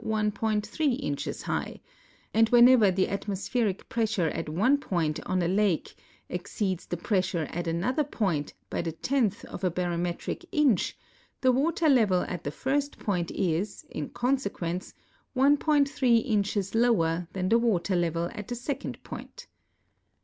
3 0.03 0.93
inches 0.93 1.43
high; 1.43 1.79
and 2.33 2.49
whenever 2.49 2.89
the 2.89 3.07
atmospheric 3.07 3.87
pressure 3.87 4.29
at 4.29 4.49
one 4.49 4.79
point 4.79 5.19
on 5.27 5.43
a 5.43 5.47
lake 5.47 5.93
exceeds 6.27 6.87
the 6.87 6.97
pressure 6.97 7.45
at 7.51 7.67
another 7.67 8.03
point 8.03 8.51
by 8.67 8.81
the 8.81 8.93
tenth 8.93 9.45
of 9.45 9.63
a 9.63 9.69
baro 9.69 9.97
metric 9.97 10.43
inch, 10.51 10.97
the 11.41 11.51
water 11.51 11.87
level 11.87 12.21
at 12.23 12.43
the 12.43 12.49
first 12.49 12.97
point 12.97 13.29
is, 13.29 13.85
in 13.91 14.09
consequence, 14.09 14.91
1.3 15.37 16.25
inches 16.25 16.73
lower 16.73 17.27
than 17.33 17.47
the 17.49 17.59
water 17.59 17.95
level 17.95 18.27
at 18.33 18.47
the 18.47 18.55
second 18.55 19.03
point. 19.03 19.45